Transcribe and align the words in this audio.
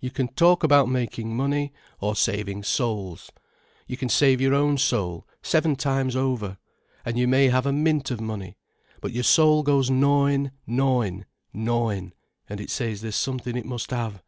You 0.00 0.10
can 0.10 0.28
talk 0.28 0.62
about 0.62 0.90
making 0.90 1.34
money, 1.34 1.72
or 1.98 2.14
saving 2.14 2.62
souls. 2.62 3.32
You 3.86 3.96
can 3.96 4.10
save 4.10 4.38
your 4.38 4.52
own 4.52 4.76
soul 4.76 5.26
seven 5.42 5.76
times 5.76 6.14
over, 6.14 6.58
and 7.06 7.18
you 7.18 7.26
may 7.26 7.48
have 7.48 7.64
a 7.64 7.72
mint 7.72 8.10
of 8.10 8.20
money, 8.20 8.58
but 9.00 9.12
your 9.12 9.24
soul 9.24 9.62
goes 9.62 9.88
gnawin', 9.90 10.50
gnawin', 10.66 11.24
gnawin', 11.54 12.12
and 12.50 12.60
it 12.60 12.68
says 12.68 13.00
there's 13.00 13.16
something 13.16 13.56
it 13.56 13.64
must 13.64 13.92
have. 13.92 14.22